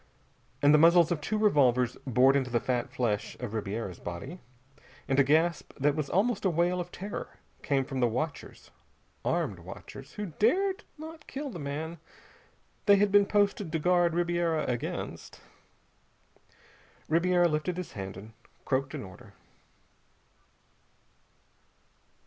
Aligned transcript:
And 0.63 0.73
the 0.73 0.79
muzzles 0.79 1.11
of 1.11 1.21
two 1.21 1.37
revolvers 1.37 1.95
bored 2.07 2.35
into 2.35 2.49
the 2.49 2.59
fat 2.59 2.89
flesh 2.89 3.37
of 3.39 3.53
Ribiera's 3.53 3.99
body, 3.99 4.39
and 5.07 5.19
a 5.19 5.23
gasp 5.23 5.73
that 5.79 5.95
was 5.95 6.09
almost 6.09 6.43
a 6.43 6.49
wail 6.49 6.79
of 6.79 6.91
terror 6.91 7.37
came 7.61 7.85
from 7.85 7.99
the 7.99 8.07
watchers 8.07 8.71
armed 9.23 9.59
watchers 9.59 10.13
who 10.13 10.25
dared 10.39 10.83
not 10.97 11.27
kill 11.27 11.51
the 11.51 11.59
man 11.59 11.99
they 12.87 12.95
had 12.95 13.11
been 13.11 13.27
posted 13.27 13.71
to 13.71 13.77
guard 13.77 14.15
Ribiera 14.15 14.65
against. 14.65 15.39
Ribiera 17.07 17.47
lifted 17.47 17.77
his 17.77 17.91
hand 17.91 18.17
and 18.17 18.33
croaked 18.65 18.95
an 18.95 19.03
order. 19.03 19.33